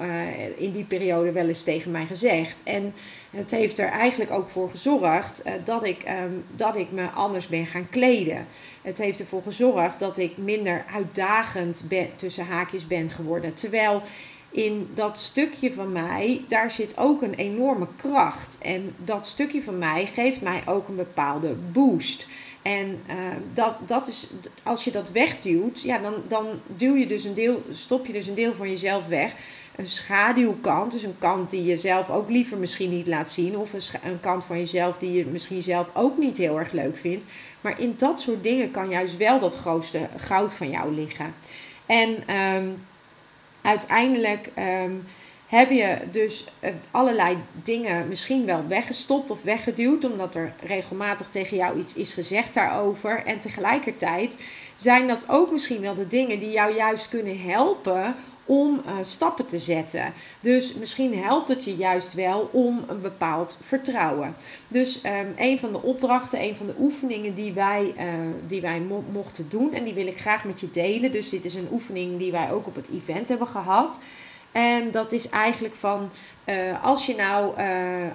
in 0.57 0.73
die 0.73 0.85
periode 0.85 1.33
wel 1.33 1.49
eens 1.49 1.63
tegen 1.63 1.91
mij 1.91 2.07
gezegd. 2.07 2.63
En 2.63 2.95
het 3.31 3.51
heeft 3.51 3.79
er 3.79 3.89
eigenlijk 3.89 4.31
ook 4.31 4.49
voor 4.49 4.71
gezorgd 4.71 5.43
dat, 5.65 5.85
ik, 5.85 6.05
um, 6.25 6.45
dat 6.57 6.77
ik 6.77 6.91
me 6.91 7.07
anders 7.11 7.49
ben 7.49 7.67
gaan 7.67 7.89
kleden. 7.89 8.47
Het 8.83 8.99
heeft 8.99 9.21
ervoor 9.21 9.43
gezorgd 9.43 9.99
dat 9.99 10.19
ik 10.19 10.37
minder 10.37 10.85
uitdagend 10.95 11.85
tussen 12.17 12.47
haakjes 12.47 12.87
ben 12.87 13.11
geworden. 13.11 13.55
Terwijl 13.55 14.03
in 14.51 14.89
dat 14.95 15.19
stukje 15.19 15.73
van 15.73 15.93
mij, 15.93 16.45
daar 16.49 16.71
zit 16.71 16.99
ook 16.99 17.23
een 17.23 17.35
enorme 17.35 17.87
kracht. 17.97 18.59
En 18.63 18.95
dat 19.05 19.27
stukje 19.27 19.63
van 19.63 19.79
mij 19.79 20.07
geeft 20.15 20.41
mij 20.41 20.63
ook 20.67 20.89
een 20.89 20.97
bepaalde 20.97 21.55
boost. 21.73 22.27
En 22.63 23.01
uh, 23.09 23.15
dat, 23.55 23.75
dat 23.87 24.07
is, 24.07 24.29
als 24.63 24.85
je 24.85 24.91
dat 24.91 25.11
wegduwt, 25.11 25.81
ja, 25.81 25.99
dan, 25.99 26.15
dan 26.29 26.47
duw 26.67 26.95
je 26.95 27.07
dus 27.07 27.25
een 27.25 27.35
deel, 27.35 27.63
stop 27.71 28.07
je 28.07 28.13
dus 28.13 28.27
een 28.27 28.35
deel 28.35 28.55
van 28.55 28.69
jezelf 28.69 29.07
weg. 29.07 29.35
Een 29.77 29.87
schaduwkant, 29.87 30.93
dus 30.93 31.03
een 31.03 31.19
kant 31.19 31.51
die 31.51 31.65
je 31.65 31.77
zelf 31.77 32.11
ook 32.11 32.29
liever 32.29 32.59
misschien 32.59 32.91
niet 32.91 33.07
laat 33.07 33.31
zien. 33.31 33.57
Of 33.57 33.73
een, 33.73 34.11
een 34.11 34.21
kant 34.21 34.45
van 34.45 34.59
jezelf 34.59 34.97
die 34.97 35.13
je 35.13 35.27
misschien 35.27 35.63
zelf 35.63 35.89
ook 35.95 36.19
niet 36.19 36.37
heel 36.37 36.59
erg 36.59 36.73
leuk 36.73 36.97
vindt. 36.97 37.27
Maar 37.61 37.81
in 37.81 37.95
dat 37.97 38.21
soort 38.21 38.43
dingen 38.43 38.71
kan 38.71 38.89
juist 38.89 39.17
wel 39.17 39.39
dat 39.39 39.57
grootste 39.57 40.09
goud 40.17 40.53
van 40.53 40.71
jou 40.71 40.95
liggen. 40.95 41.35
En 41.87 42.37
um, 42.37 42.77
uiteindelijk. 43.63 44.51
Um, 44.59 45.05
heb 45.51 45.71
je 45.71 45.99
dus 46.11 46.45
eh, 46.61 46.73
allerlei 46.91 47.39
dingen 47.53 48.09
misschien 48.09 48.47
wel 48.47 48.67
weggestopt 48.67 49.31
of 49.31 49.43
weggeduwd, 49.43 50.05
omdat 50.05 50.35
er 50.35 50.53
regelmatig 50.63 51.29
tegen 51.29 51.57
jou 51.57 51.79
iets 51.79 51.95
is 51.95 52.15
gezegd 52.15 52.55
daarover. 52.55 53.23
En 53.25 53.39
tegelijkertijd 53.39 54.37
zijn 54.75 55.09
dat 55.09 55.25
ook 55.29 55.51
misschien 55.51 55.81
wel 55.81 55.95
de 55.95 56.07
dingen 56.07 56.41
die 56.41 56.51
jou 56.51 56.75
juist 56.75 57.09
kunnen 57.09 57.41
helpen 57.41 58.15
om 58.51 58.83
uh, 58.87 58.93
stappen 59.01 59.47
te 59.47 59.59
zetten. 59.59 60.13
Dus 60.41 60.75
misschien 60.75 61.19
helpt 61.23 61.49
het 61.49 61.65
je 61.65 61.75
juist 61.77 62.15
wel 62.15 62.49
om 62.53 62.85
een 62.89 63.01
bepaald 63.01 63.59
vertrouwen. 63.63 64.35
Dus 64.69 65.01
um, 65.05 65.35
een 65.37 65.59
van 65.59 65.73
de 65.73 65.83
opdrachten, 65.83 66.43
een 66.43 66.57
van 66.57 66.67
de 66.67 66.75
oefeningen 66.79 67.35
die 67.35 67.53
wij, 67.53 67.95
uh, 67.97 68.05
die 68.47 68.61
wij 68.61 68.81
mo 68.81 69.05
mochten 69.13 69.49
doen, 69.49 69.75
en 69.75 69.85
die 69.85 69.95
wil 69.95 70.07
ik 70.07 70.21
graag 70.21 70.45
met 70.45 70.61
je 70.61 70.71
delen. 70.71 71.13
Dus 71.13 71.29
dit 71.29 71.45
is 71.45 71.55
een 71.55 71.69
oefening 71.73 72.19
die 72.19 72.33
wij 72.33 72.53
ook 72.53 72.67
op 72.67 72.75
het 72.75 72.89
event 72.89 73.29
hebben 73.29 73.47
gehad. 73.47 74.01
En 74.53 74.91
dat 74.91 75.13
is 75.13 75.29
eigenlijk 75.29 75.75
van 75.75 76.11
eh, 76.45 76.85
als, 76.85 77.07
je 77.07 77.15
nou, 77.15 77.55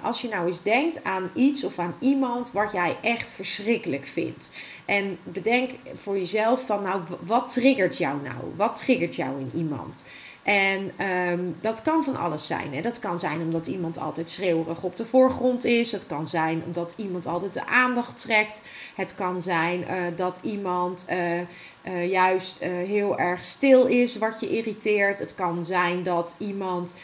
als 0.02 0.20
je 0.20 0.28
nou 0.28 0.46
eens 0.46 0.62
denkt 0.62 1.04
aan 1.04 1.30
iets 1.34 1.64
of 1.64 1.78
aan 1.78 1.94
iemand 1.98 2.52
wat 2.52 2.72
jij 2.72 2.96
echt 3.02 3.30
verschrikkelijk 3.32 4.06
vindt. 4.06 4.50
En 4.84 5.18
bedenk 5.22 5.70
voor 5.94 6.16
jezelf 6.16 6.66
van 6.66 6.82
nou, 6.82 7.00
wat 7.20 7.52
triggert 7.52 7.98
jou 7.98 8.16
nou? 8.22 8.54
Wat 8.56 8.78
triggert 8.78 9.14
jou 9.14 9.40
in 9.40 9.50
iemand? 9.54 10.04
En 10.46 10.90
ehm, 10.96 11.40
dat 11.60 11.82
kan 11.82 12.04
van 12.04 12.16
alles 12.16 12.46
zijn. 12.46 12.74
Hè. 12.74 12.80
Dat 12.80 12.98
kan 12.98 13.18
zijn 13.18 13.40
omdat 13.40 13.66
iemand 13.66 13.98
altijd 13.98 14.30
schreeuwerig 14.30 14.82
op 14.82 14.96
de 14.96 15.06
voorgrond 15.06 15.64
is. 15.64 15.92
Het 15.92 16.06
kan 16.06 16.28
zijn 16.28 16.62
omdat 16.66 16.94
iemand 16.96 17.26
altijd 17.26 17.54
de 17.54 17.66
aandacht 17.66 18.20
trekt. 18.20 18.62
Het 18.94 19.14
kan 19.14 19.42
zijn 19.42 19.80
uh, 19.80 20.06
dat 20.16 20.40
iemand 20.42 21.06
uh, 21.10 22.10
juist 22.10 22.58
heel 22.58 23.18
erg 23.18 23.42
stil 23.42 23.86
is, 23.86 24.18
wat 24.18 24.40
je 24.40 24.48
irriteert. 24.48 25.18
Het 25.18 25.34
kan 25.34 25.64
zijn 25.64 26.02
dat 26.02 26.36
iemand. 26.38 26.94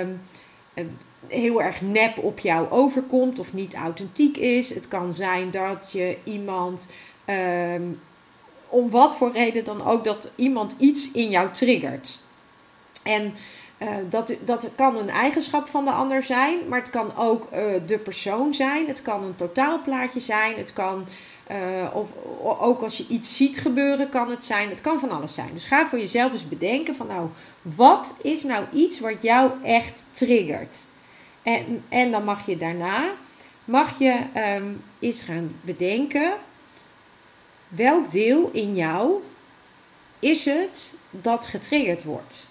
Um, 0.00 0.20
heel 1.28 1.62
erg 1.62 1.80
nep 1.80 2.18
op 2.18 2.38
jou 2.38 2.70
overkomt 2.70 3.38
of 3.38 3.52
niet 3.52 3.74
authentiek 3.74 4.36
is. 4.36 4.74
Het 4.74 4.88
kan 4.88 5.12
zijn 5.12 5.50
dat 5.50 5.92
je 5.92 6.18
iemand, 6.24 6.86
um, 7.74 8.00
om 8.68 8.90
wat 8.90 9.16
voor 9.16 9.32
reden 9.32 9.64
dan 9.64 9.84
ook, 9.86 10.04
dat 10.04 10.30
iemand 10.34 10.74
iets 10.78 11.10
in 11.10 11.30
jou 11.30 11.50
triggert. 11.52 12.22
En 13.04 13.34
uh, 13.78 13.88
dat, 14.08 14.34
dat 14.44 14.68
kan 14.74 14.96
een 14.96 15.10
eigenschap 15.10 15.68
van 15.68 15.84
de 15.84 15.90
ander 15.90 16.22
zijn, 16.22 16.58
maar 16.68 16.78
het 16.78 16.90
kan 16.90 17.16
ook 17.16 17.48
uh, 17.52 17.60
de 17.86 17.98
persoon 17.98 18.54
zijn. 18.54 18.86
Het 18.86 19.02
kan 19.02 19.24
een 19.24 19.36
totaalplaatje 19.36 20.20
zijn. 20.20 20.56
Het 20.56 20.72
kan, 20.72 21.06
uh, 21.50 21.94
of 21.94 22.08
ook 22.60 22.82
als 22.82 22.96
je 22.96 23.06
iets 23.08 23.36
ziet 23.36 23.58
gebeuren, 23.58 24.08
kan 24.08 24.30
het 24.30 24.44
zijn. 24.44 24.68
Het 24.68 24.80
kan 24.80 24.98
van 24.98 25.10
alles 25.10 25.34
zijn. 25.34 25.50
Dus 25.52 25.66
ga 25.66 25.86
voor 25.86 25.98
jezelf 25.98 26.32
eens 26.32 26.48
bedenken 26.48 26.96
van 26.96 27.06
nou, 27.06 27.28
wat 27.62 28.14
is 28.22 28.42
nou 28.42 28.64
iets 28.72 29.00
wat 29.00 29.22
jou 29.22 29.50
echt 29.62 30.04
triggert? 30.10 30.84
En, 31.42 31.84
en 31.88 32.10
dan 32.10 32.24
mag 32.24 32.46
je 32.46 32.56
daarna, 32.56 33.12
mag 33.64 33.98
je 33.98 34.22
um, 34.56 34.82
eens 34.98 35.22
gaan 35.22 35.56
bedenken, 35.60 36.32
welk 37.68 38.10
deel 38.10 38.50
in 38.52 38.74
jou 38.74 39.22
is 40.18 40.44
het 40.44 40.94
dat 41.10 41.46
getriggerd 41.46 42.04
wordt? 42.04 42.48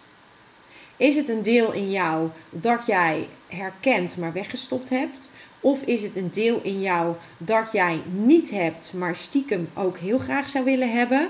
Is 1.03 1.15
het 1.15 1.29
een 1.29 1.41
deel 1.41 1.72
in 1.72 1.91
jou 1.91 2.29
dat 2.50 2.86
jij 2.86 3.27
herkent, 3.48 4.17
maar 4.17 4.33
weggestopt 4.33 4.89
hebt? 4.89 5.29
Of 5.60 5.81
is 5.81 6.01
het 6.01 6.17
een 6.17 6.31
deel 6.31 6.60
in 6.62 6.81
jou 6.81 7.15
dat 7.38 7.72
jij 7.72 8.01
niet 8.12 8.50
hebt, 8.51 8.91
maar 8.95 9.15
stiekem 9.15 9.69
ook 9.74 9.98
heel 9.98 10.17
graag 10.17 10.50
zou 10.50 10.65
willen 10.65 10.91
hebben? 10.91 11.29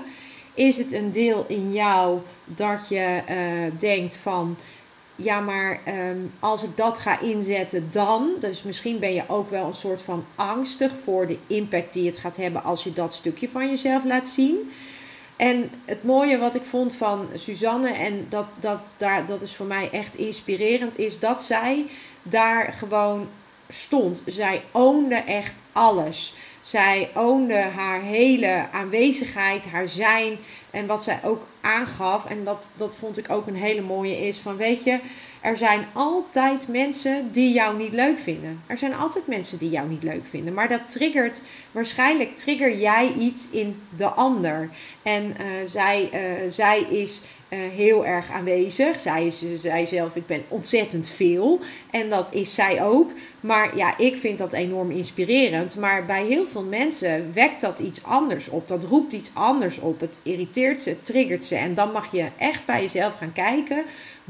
Is 0.54 0.76
het 0.76 0.92
een 0.92 1.12
deel 1.12 1.44
in 1.48 1.72
jou 1.72 2.20
dat 2.44 2.88
je 2.88 3.22
uh, 3.30 3.78
denkt 3.80 4.16
van, 4.16 4.56
ja, 5.16 5.40
maar 5.40 5.80
um, 6.10 6.32
als 6.40 6.62
ik 6.62 6.76
dat 6.76 6.98
ga 6.98 7.20
inzetten, 7.20 7.88
dan. 7.90 8.30
Dus 8.40 8.62
misschien 8.62 8.98
ben 8.98 9.14
je 9.14 9.24
ook 9.26 9.50
wel 9.50 9.66
een 9.66 9.74
soort 9.74 10.02
van 10.02 10.24
angstig 10.34 10.92
voor 11.02 11.26
de 11.26 11.38
impact 11.46 11.92
die 11.92 12.06
het 12.06 12.18
gaat 12.18 12.36
hebben 12.36 12.64
als 12.64 12.84
je 12.84 12.92
dat 12.92 13.14
stukje 13.14 13.48
van 13.48 13.68
jezelf 13.68 14.04
laat 14.04 14.28
zien. 14.28 14.70
En 15.36 15.70
het 15.84 16.02
mooie 16.02 16.38
wat 16.38 16.54
ik 16.54 16.64
vond 16.64 16.94
van 16.94 17.28
Suzanne, 17.34 17.92
en 17.92 18.26
dat, 18.28 18.52
dat, 18.58 18.80
daar, 18.96 19.26
dat 19.26 19.42
is 19.42 19.56
voor 19.56 19.66
mij 19.66 19.90
echt 19.90 20.16
inspirerend, 20.16 20.98
is 20.98 21.18
dat 21.18 21.42
zij 21.42 21.86
daar 22.22 22.72
gewoon 22.72 23.28
stond. 23.68 24.22
Zij 24.26 24.62
oonde 24.72 25.14
echt 25.14 25.62
alles. 25.72 26.34
Zij 26.60 27.10
oonde 27.14 27.58
haar 27.58 28.00
hele 28.00 28.66
aanwezigheid, 28.72 29.66
haar 29.66 29.88
zijn 29.88 30.38
en 30.74 30.86
wat 30.86 31.04
zij 31.04 31.20
ook 31.24 31.46
aangaf. 31.60 32.26
En 32.26 32.44
dat, 32.44 32.70
dat 32.76 32.96
vond 32.96 33.18
ik 33.18 33.30
ook 33.30 33.46
een 33.46 33.56
hele 33.56 33.82
mooie 33.82 34.26
is 34.26 34.38
van 34.38 34.56
weet 34.56 34.84
je, 34.84 35.00
er 35.40 35.56
zijn 35.56 35.86
altijd 35.92 36.68
mensen 36.68 37.32
die 37.32 37.52
jou 37.52 37.76
niet 37.76 37.92
leuk 37.92 38.18
vinden. 38.18 38.62
Er 38.66 38.76
zijn 38.76 38.94
altijd 38.94 39.26
mensen 39.26 39.58
die 39.58 39.70
jou 39.70 39.88
niet 39.88 40.02
leuk 40.02 40.24
vinden. 40.30 40.54
Maar 40.54 40.68
dat 40.68 40.90
triggert, 40.90 41.42
waarschijnlijk 41.72 42.36
trigger 42.36 42.78
jij 42.78 43.12
iets 43.12 43.50
in 43.50 43.82
de 43.96 44.06
ander. 44.06 44.68
En 45.02 45.24
uh, 45.24 45.46
zij, 45.64 46.10
uh, 46.12 46.50
zij 46.50 46.80
is 46.80 47.22
uh, 47.48 47.58
heel 47.72 48.06
erg 48.06 48.30
aanwezig. 48.30 49.00
Zij 49.00 49.30
zei 49.56 49.86
zelf, 49.86 50.16
ik 50.16 50.26
ben 50.26 50.44
ontzettend 50.48 51.08
veel. 51.08 51.60
En 51.90 52.10
dat 52.10 52.32
is 52.32 52.54
zij 52.54 52.82
ook. 52.82 53.10
Maar 53.40 53.76
ja, 53.76 53.98
ik 53.98 54.16
vind 54.16 54.38
dat 54.38 54.52
enorm 54.52 54.90
inspirerend. 54.90 55.76
Maar 55.76 56.04
bij 56.04 56.24
heel 56.24 56.46
veel 56.46 56.64
mensen 56.64 57.32
wekt 57.32 57.60
dat 57.60 57.78
iets 57.78 58.02
anders 58.02 58.48
op. 58.48 58.68
Dat 58.68 58.84
roept 58.84 59.12
iets 59.12 59.30
anders 59.32 59.78
op. 59.78 60.00
Het 60.00 60.20
irriteert 60.22 60.63
ze, 60.72 61.02
triggert 61.02 61.44
ze. 61.44 61.56
En 61.56 61.74
dan 61.74 61.92
mag 61.92 62.12
je 62.12 62.28
echt 62.38 62.64
bij 62.64 62.80
jezelf 62.80 63.14
gaan 63.14 63.32
kijken. 63.32 63.84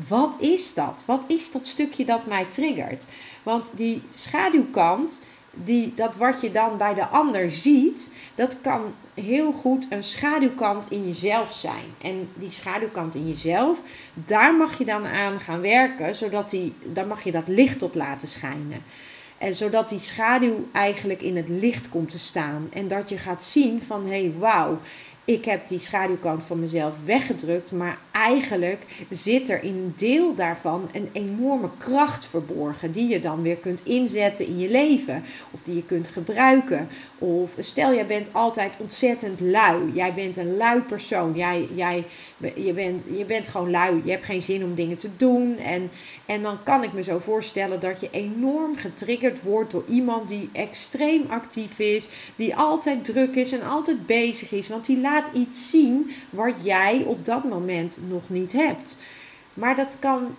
Wat 0.09 0.37
is 0.41 0.75
dat? 0.75 1.05
Wat 1.07 1.23
is 1.27 1.53
dat 1.53 1.67
stukje 1.67 2.05
dat 2.05 2.27
mij 2.27 2.45
triggert? 2.45 3.07
Want 3.43 3.73
die 3.77 4.03
schaduwkant 4.09 5.21
die, 5.57 5.93
dat 5.95 6.17
wat 6.17 6.41
je 6.41 6.51
dan 6.51 6.77
bij 6.77 6.95
de 6.95 7.07
ander 7.07 7.51
ziet, 7.51 8.13
dat 8.35 8.61
kan 8.61 8.95
heel 9.15 9.53
goed 9.53 9.87
een 9.89 10.03
schaduwkant 10.03 10.91
in 10.91 11.07
jezelf 11.07 11.53
zijn. 11.53 11.85
En 12.03 12.29
die 12.35 12.51
schaduwkant 12.51 13.15
in 13.15 13.29
jezelf, 13.29 13.79
daar 14.15 14.55
mag 14.55 14.79
je 14.79 14.85
dan 14.85 15.07
aan 15.07 15.41
gaan 15.41 15.61
werken, 15.61 16.15
zodat 16.15 16.51
die, 16.51 16.75
daar 16.85 17.07
mag 17.07 17.25
je 17.25 17.31
dat 17.31 17.49
licht 17.49 17.83
op 17.83 17.95
laten 17.95 18.29
schijnen. 18.29 18.83
En 19.39 19.55
zodat 19.55 19.89
die 19.89 19.99
schaduw 19.99 20.69
eigenlijk 20.73 21.23
in 21.23 21.37
het 21.37 21.49
licht 21.49 21.89
komt 21.89 22.11
te 22.11 22.19
staan. 22.19 22.69
En 22.73 22.89
dat 22.89 23.09
je 23.09 23.19
gaat 23.19 23.43
zien 23.43 23.83
van 23.83 24.05
hé, 24.05 24.21
hey, 24.21 24.33
wauw, 24.39 24.79
ik 25.25 25.45
heb 25.45 25.69
die 25.69 25.79
schaduwkant 25.79 26.45
van 26.45 26.61
mezelf 26.61 26.97
weggedrukt, 27.05 27.73
maar 27.73 27.99
eigenlijk 28.11 28.83
zit 29.11 29.49
er 29.49 29.63
in 29.63 29.77
een 29.77 29.93
deel 29.97 30.35
daarvan 30.35 30.89
een 30.93 31.09
enorme 31.13 31.71
kracht 31.79 32.27
verborgen 32.27 32.93
die 32.93 33.09
je 33.09 33.21
dan 33.21 33.43
weer 33.43 33.57
kunt 33.57 33.85
inzetten 33.85 34.47
in 34.47 34.59
je 34.59 34.71
leven 34.71 35.25
of 35.51 35.63
die 35.63 35.75
je 35.75 35.85
kunt 35.85 36.09
gebruiken. 36.09 36.89
Of 37.19 37.51
stel 37.59 37.95
jij 37.95 38.07
bent 38.07 38.29
altijd 38.33 38.77
ontzettend 38.81 39.41
lui, 39.41 39.93
jij 39.93 40.13
bent 40.13 40.37
een 40.37 40.57
lui 40.57 40.81
persoon, 40.81 41.35
jij, 41.35 41.69
jij, 41.75 42.05
je, 42.55 42.73
bent, 42.73 43.03
je 43.17 43.25
bent 43.25 43.49
gewoon 43.49 43.71
lui, 43.71 44.01
je 44.05 44.11
hebt 44.11 44.25
geen 44.25 44.43
zin 44.43 44.65
om 44.65 44.75
dingen 44.75 44.99
te 44.99 45.11
doen. 45.17 45.59
En, 45.59 45.91
en 46.27 46.43
dan 46.43 46.63
kan 46.63 46.83
ik 46.83 46.93
me 46.93 47.03
zo 47.03 47.19
voorstellen 47.19 47.81
dat 47.81 48.01
je 48.01 48.09
enorm 48.11 48.77
getriggerd 48.77 49.43
wordt 49.43 49.71
door 49.71 49.85
iemand 49.89 50.29
die 50.29 50.51
extreem 50.53 51.25
actief 51.29 51.79
is, 51.79 52.09
die 52.37 52.57
altijd 52.57 53.05
druk 53.05 53.35
is 53.35 53.53
en 53.53 53.63
altijd 53.63 54.07
bezig 54.07 54.53
is, 54.53 54.69
want 54.69 54.87
die 54.87 54.97
laat 55.15 55.35
iets 55.35 55.71
zien 55.71 56.11
wat 56.31 56.65
jij 56.65 57.05
op 57.07 57.25
dat 57.25 57.45
moment 57.45 58.01
nog 58.09 58.29
niet 58.29 58.53
hebt. 58.53 59.05
Maar 59.55 59.77
dat 59.77 59.97
kan 59.99 60.37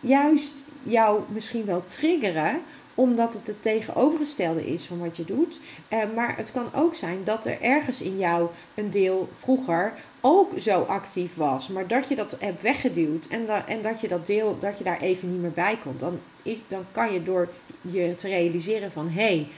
juist 0.00 0.64
jou 0.82 1.20
misschien 1.32 1.64
wel 1.64 1.82
triggeren 1.82 2.60
omdat 2.94 3.34
het 3.34 3.46
het 3.46 3.62
tegenovergestelde 3.62 4.66
is 4.66 4.84
van 4.84 4.98
wat 4.98 5.16
je 5.16 5.24
doet. 5.24 5.60
Eh, 5.88 5.98
maar 6.14 6.36
het 6.36 6.50
kan 6.52 6.74
ook 6.74 6.94
zijn 6.94 7.24
dat 7.24 7.46
er 7.46 7.60
ergens 7.60 8.00
in 8.00 8.18
jou 8.18 8.48
een 8.74 8.90
deel 8.90 9.28
vroeger 9.38 9.92
ook 10.20 10.52
zo 10.56 10.80
actief 10.80 11.34
was, 11.34 11.68
maar 11.68 11.86
dat 11.86 12.08
je 12.08 12.14
dat 12.14 12.36
hebt 12.40 12.62
weggeduwd 12.62 13.26
en, 13.26 13.46
da 13.46 13.66
en 13.66 13.82
dat 13.82 14.00
je 14.00 14.08
dat 14.08 14.26
deel, 14.26 14.58
dat 14.58 14.78
je 14.78 14.84
daar 14.84 15.00
even 15.00 15.30
niet 15.30 15.40
meer 15.40 15.52
bij 15.52 15.78
komt. 15.82 16.00
Dan, 16.00 16.20
is, 16.42 16.58
dan 16.66 16.84
kan 16.92 17.12
je 17.12 17.22
door 17.22 17.48
je 17.80 18.14
te 18.14 18.28
realiseren 18.28 18.92
van 18.92 19.08
hé, 19.08 19.22
hey, 19.22 19.48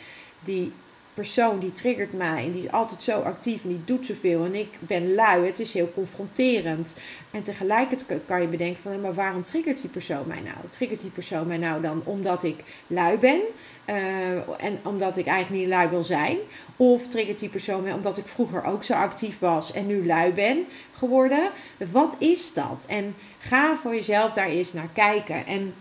die 0.41 0.73
persoon 1.15 1.59
die 1.59 1.73
triggert 1.73 2.13
mij 2.13 2.45
en 2.45 2.53
die 2.53 2.65
is 2.65 2.73
altijd 2.73 3.03
zo 3.03 3.21
actief 3.21 3.63
en 3.63 3.69
die 3.69 3.85
doet 3.85 4.07
zoveel 4.07 4.45
en 4.45 4.55
ik 4.55 4.69
ben 4.79 5.15
lui. 5.15 5.47
Het 5.47 5.59
is 5.59 5.73
heel 5.73 5.93
confronterend. 5.95 6.97
En 7.31 7.43
tegelijkertijd 7.43 8.21
kan 8.27 8.41
je 8.41 8.47
bedenken 8.47 8.83
van, 8.83 9.01
maar 9.01 9.15
waarom 9.15 9.43
triggert 9.43 9.81
die 9.81 9.91
persoon 9.91 10.27
mij 10.27 10.41
nou? 10.41 10.57
Triggert 10.71 11.01
die 11.01 11.11
persoon 11.11 11.47
mij 11.47 11.59
nou 11.59 11.83
dan 11.83 12.03
omdat 12.05 12.43
ik 12.43 12.63
lui 12.87 13.19
ben 13.19 13.41
uh, 13.87 14.33
en 14.59 14.79
omdat 14.83 15.17
ik 15.17 15.27
eigenlijk 15.27 15.63
niet 15.63 15.73
lui 15.75 15.89
wil 15.89 16.05
zijn? 16.05 16.39
Of 16.77 17.09
triggert 17.09 17.39
die 17.39 17.49
persoon 17.49 17.83
mij 17.83 17.93
omdat 17.93 18.19
ik 18.19 18.29
vroeger 18.29 18.65
ook 18.65 18.83
zo 18.83 18.93
actief 18.93 19.39
was 19.39 19.73
en 19.73 19.87
nu 19.87 20.07
lui 20.07 20.33
ben 20.33 20.65
geworden? 20.93 21.51
Wat 21.91 22.17
is 22.19 22.53
dat? 22.53 22.87
En 22.89 23.15
ga 23.39 23.77
voor 23.77 23.95
jezelf 23.95 24.33
daar 24.33 24.49
eens 24.49 24.73
naar 24.73 24.91
kijken. 24.93 25.47
En 25.47 25.75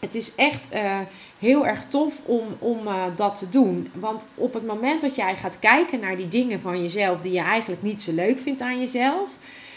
het 0.00 0.14
is 0.14 0.34
echt 0.34 0.74
uh, 0.74 0.98
heel 1.38 1.66
erg 1.66 1.84
tof 1.84 2.14
om, 2.24 2.42
om 2.58 2.86
uh, 2.86 3.04
dat 3.16 3.38
te 3.38 3.48
doen. 3.48 3.90
Want 3.94 4.28
op 4.34 4.54
het 4.54 4.66
moment 4.66 5.00
dat 5.00 5.14
jij 5.14 5.36
gaat 5.36 5.58
kijken 5.58 6.00
naar 6.00 6.16
die 6.16 6.28
dingen 6.28 6.60
van 6.60 6.82
jezelf 6.82 7.20
die 7.20 7.32
je 7.32 7.40
eigenlijk 7.40 7.82
niet 7.82 8.02
zo 8.02 8.12
leuk 8.12 8.38
vindt 8.38 8.60
aan 8.60 8.80
jezelf, 8.80 9.30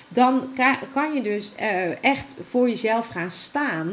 dan 0.08 0.50
kan 0.94 1.14
je 1.14 1.22
dus 1.22 1.52
uh, 1.62 2.04
echt 2.04 2.36
voor 2.50 2.70
jezelf 2.70 3.08
gaan 3.08 3.32
staan. 3.32 3.92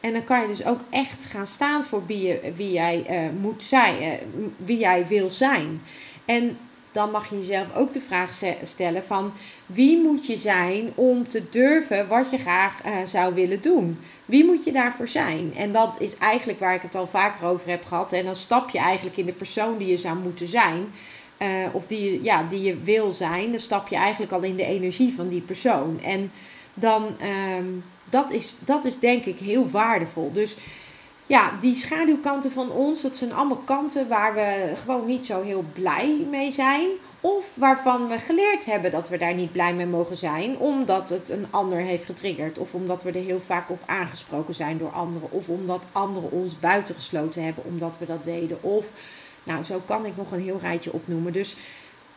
En 0.00 0.12
dan 0.12 0.24
kan 0.24 0.40
je 0.40 0.48
dus 0.48 0.64
ook 0.64 0.80
echt 0.90 1.24
gaan 1.24 1.46
staan 1.46 1.84
voor 1.84 2.06
wie, 2.06 2.26
je, 2.26 2.52
wie 2.56 2.72
jij 2.72 3.30
moet 3.40 3.62
zijn, 3.62 4.18
wie 4.56 4.78
jij 4.78 5.06
wil 5.06 5.30
zijn. 5.30 5.82
En 6.24 6.58
dan 6.92 7.10
mag 7.10 7.30
je 7.30 7.36
jezelf 7.36 7.76
ook 7.76 7.92
de 7.92 8.00
vraag 8.00 8.40
stellen 8.62 9.04
van 9.04 9.32
wie 9.66 10.02
moet 10.02 10.26
je 10.26 10.36
zijn 10.36 10.92
om 10.94 11.28
te 11.28 11.48
durven 11.50 12.08
wat 12.08 12.30
je 12.30 12.38
graag 12.38 12.84
uh, 12.86 12.96
zou 13.04 13.34
willen 13.34 13.62
doen? 13.62 13.98
Wie 14.24 14.44
moet 14.44 14.64
je 14.64 14.72
daarvoor 14.72 15.08
zijn? 15.08 15.54
En 15.56 15.72
dat 15.72 15.96
is 15.98 16.16
eigenlijk 16.16 16.58
waar 16.58 16.74
ik 16.74 16.82
het 16.82 16.94
al 16.94 17.06
vaker 17.06 17.46
over 17.46 17.68
heb 17.68 17.84
gehad. 17.84 18.12
En 18.12 18.24
dan 18.24 18.34
stap 18.34 18.70
je 18.70 18.78
eigenlijk 18.78 19.16
in 19.16 19.26
de 19.26 19.32
persoon 19.32 19.78
die 19.78 19.88
je 19.88 19.96
zou 19.96 20.18
moeten 20.18 20.48
zijn. 20.48 20.86
Uh, 21.38 21.48
of 21.72 21.86
die 21.86 22.12
je, 22.12 22.22
ja, 22.22 22.42
die 22.42 22.62
je 22.62 22.78
wil 22.78 23.12
zijn. 23.12 23.50
Dan 23.50 23.60
stap 23.60 23.88
je 23.88 23.96
eigenlijk 23.96 24.32
al 24.32 24.42
in 24.42 24.56
de 24.56 24.64
energie 24.64 25.14
van 25.14 25.28
die 25.28 25.40
persoon. 25.40 26.00
En 26.02 26.32
dan, 26.74 27.16
um, 27.58 27.84
dat 28.04 28.30
is, 28.30 28.56
dat 28.64 28.84
is 28.84 28.98
denk 28.98 29.24
ik 29.24 29.38
heel 29.38 29.68
waardevol. 29.68 30.32
Dus 30.32 30.56
ja, 31.28 31.52
die 31.60 31.74
schaduwkanten 31.74 32.52
van 32.52 32.70
ons, 32.70 33.02
dat 33.02 33.16
zijn 33.16 33.32
allemaal 33.32 33.62
kanten 33.64 34.08
waar 34.08 34.34
we 34.34 34.72
gewoon 34.82 35.06
niet 35.06 35.26
zo 35.26 35.42
heel 35.42 35.64
blij 35.72 36.26
mee 36.30 36.50
zijn. 36.50 36.88
Of 37.20 37.54
waarvan 37.54 38.08
we 38.08 38.18
geleerd 38.18 38.64
hebben 38.64 38.90
dat 38.90 39.08
we 39.08 39.18
daar 39.18 39.34
niet 39.34 39.52
blij 39.52 39.74
mee 39.74 39.86
mogen 39.86 40.16
zijn, 40.16 40.58
omdat 40.58 41.08
het 41.08 41.28
een 41.28 41.46
ander 41.50 41.78
heeft 41.78 42.04
getriggerd. 42.04 42.58
Of 42.58 42.74
omdat 42.74 43.02
we 43.02 43.12
er 43.12 43.24
heel 43.24 43.40
vaak 43.40 43.70
op 43.70 43.82
aangesproken 43.86 44.54
zijn 44.54 44.78
door 44.78 44.90
anderen. 44.90 45.32
Of 45.32 45.48
omdat 45.48 45.88
anderen 45.92 46.30
ons 46.30 46.58
buitengesloten 46.58 47.44
hebben 47.44 47.64
omdat 47.64 47.98
we 47.98 48.06
dat 48.06 48.24
deden. 48.24 48.62
Of, 48.62 48.86
nou, 49.42 49.64
zo 49.64 49.82
kan 49.84 50.06
ik 50.06 50.16
nog 50.16 50.32
een 50.32 50.42
heel 50.42 50.58
rijtje 50.60 50.92
opnoemen. 50.92 51.32
Dus 51.32 51.56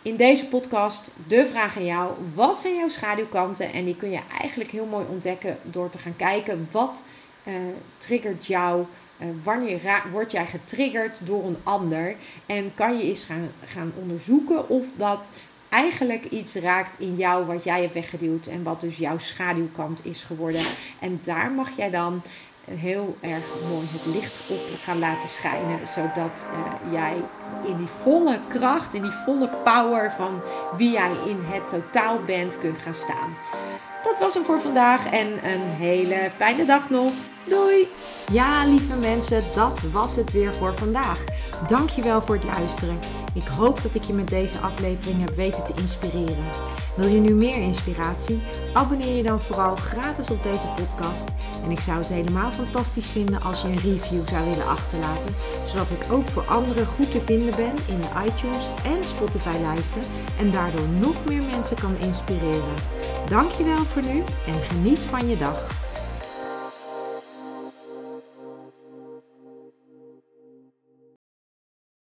in 0.02 0.16
deze 0.16 0.46
podcast 0.46 1.12
de 1.28 1.46
vraag 1.46 1.78
aan 1.78 1.86
jou: 1.86 2.12
wat 2.34 2.60
zijn 2.60 2.76
jouw 2.76 2.90
schaduwkanten? 2.90 3.74
En 3.74 3.86
die 3.86 3.96
kun 3.96 4.12
je 4.12 4.22
eigenlijk 4.40 4.72
heel 4.72 4.86
mooi 4.86 5.06
ontdekken 5.10 5.58
door 5.64 5.90
te 5.90 5.98
gaan 5.98 6.16
kijken 6.16 6.68
wat 6.72 7.04
uh, 7.48 7.54
triggert 7.98 8.46
jou. 8.46 8.86
Uh, 9.22 9.28
wanneer 9.44 10.04
word 10.12 10.32
jij 10.32 10.46
getriggerd 10.46 11.20
door 11.24 11.46
een 11.46 11.58
ander? 11.64 12.16
En 12.46 12.74
kan 12.76 12.98
je 12.98 13.04
eens 13.04 13.24
gaan, 13.24 13.52
gaan 13.66 13.94
onderzoeken 14.02 14.70
of 14.70 14.86
dat 14.96 15.34
eigenlijk 15.70 16.26
iets 16.26 16.56
raakt 16.56 17.00
in 17.00 17.16
jou 17.16 17.46
wat 17.46 17.64
jij 17.64 17.82
hebt 17.82 17.94
weggeduwd 17.94 18.48
en 18.48 18.64
wat 18.64 18.82
dus 18.82 18.98
jouw 18.98 19.18
schaduwkant 19.18 20.06
is 20.06 20.24
geworden. 20.24 20.62
En 21.00 21.20
daar 21.24 21.52
mag 21.52 21.70
jij 21.78 21.90
dan 21.90 22.22
heel 22.66 23.18
erg 23.20 23.44
mooi 23.70 23.88
het 23.92 24.06
licht 24.06 24.42
op 24.50 24.80
gaan 24.80 25.00
laten 25.00 25.30
schijnen. 25.30 25.88
Zodat 25.88 26.48
uh, 26.54 26.92
jij 26.92 27.16
in 27.66 27.78
die 27.78 27.88
volle 27.88 28.40
kracht, 28.48 28.94
in 28.94 29.02
die 29.02 29.12
volle 29.12 29.50
power 29.64 30.12
van 30.12 30.42
wie 30.78 30.92
jij 30.92 31.12
in 31.26 31.40
het 31.42 31.68
totaal 31.68 32.20
bent, 32.26 32.60
kunt 32.60 32.80
gaan 32.80 32.96
staan. 32.96 33.36
Dat 34.04 34.20
was 34.20 34.34
hem 34.34 34.44
voor 34.44 34.62
vandaag 34.62 35.06
en 35.06 35.28
een 35.28 35.62
hele 35.62 36.32
fijne 36.36 36.66
dag 36.66 36.90
nog. 36.90 37.14
Doei! 37.48 37.88
Ja, 38.32 38.66
lieve 38.66 38.96
mensen, 38.96 39.44
dat 39.56 39.82
was 39.92 40.16
het 40.16 40.32
weer 40.32 40.54
voor 40.54 40.78
vandaag. 40.78 41.24
Dankjewel 41.68 42.22
voor 42.22 42.36
het 42.36 42.44
luisteren. 42.44 43.00
Ik 43.34 43.48
hoop 43.48 43.82
dat 43.82 43.96
ik 43.96 44.04
je 44.04 44.14
met 44.14 44.30
deze 44.30 44.58
aflevering 44.58 45.20
heb 45.20 45.36
weten 45.36 45.64
te 45.64 45.74
inspireren. 45.76 46.46
Wil 46.96 47.08
je 47.08 47.20
nu 47.20 47.34
meer 47.34 47.58
inspiratie? 47.58 48.42
Abonneer 48.74 49.16
je 49.16 49.24
dan 49.24 49.42
vooral 49.42 49.76
gratis 49.76 50.30
op 50.30 50.44
deze 50.44 50.68
podcast. 50.76 51.28
En 51.64 51.72
ik 51.72 51.80
zou 51.80 51.98
het 51.98 52.10
helemaal 52.10 52.52
fantastisch 52.52 53.10
vinden 53.10 53.42
als 53.42 53.62
je 53.62 53.68
een 53.68 53.80
review 53.80 54.28
zou 54.28 54.50
willen 54.50 54.68
achterlaten, 54.68 55.36
zodat 55.66 55.92
ik 55.92 56.06
ook 56.12 56.30
voor 56.30 56.46
anderen 56.46 56.86
goed 56.86 57.12
te 57.12 57.22
vinden 57.26 57.56
ben 57.56 57.76
in 57.88 58.02
de 58.02 58.10
iTunes 58.26 58.70
en 58.84 59.04
Spotify 59.04 59.58
lijsten 59.62 60.02
en 60.40 60.52
daardoor 60.52 60.88
nog 60.88 61.26
meer 61.26 61.44
mensen 61.44 61.76
kan 61.76 61.98
inspireren. 61.98 62.76
Dankjewel 63.26 63.86
voor 63.86 64.04
nu 64.06 64.24
en 64.48 64.54
geniet 64.54 65.00
van 65.00 65.28
je 65.28 65.38
dag. 65.38 65.81